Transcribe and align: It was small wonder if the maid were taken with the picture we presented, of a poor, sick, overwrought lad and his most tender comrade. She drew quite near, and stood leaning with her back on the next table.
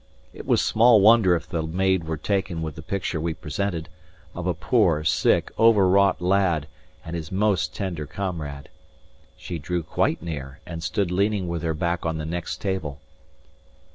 It 0.33 0.47
was 0.47 0.63
small 0.63 0.99
wonder 0.99 1.35
if 1.35 1.47
the 1.47 1.61
maid 1.61 2.05
were 2.05 2.17
taken 2.17 2.63
with 2.63 2.73
the 2.73 2.81
picture 2.81 3.21
we 3.21 3.35
presented, 3.35 3.87
of 4.33 4.47
a 4.47 4.55
poor, 4.55 5.03
sick, 5.03 5.51
overwrought 5.59 6.19
lad 6.19 6.67
and 7.05 7.15
his 7.15 7.31
most 7.31 7.75
tender 7.75 8.07
comrade. 8.07 8.69
She 9.37 9.59
drew 9.59 9.83
quite 9.83 10.23
near, 10.23 10.59
and 10.65 10.81
stood 10.81 11.11
leaning 11.11 11.47
with 11.47 11.61
her 11.61 11.75
back 11.75 12.03
on 12.03 12.17
the 12.17 12.25
next 12.25 12.59
table. 12.59 12.99